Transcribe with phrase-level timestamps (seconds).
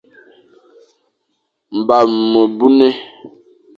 [1.87, 2.87] Bamge me buné,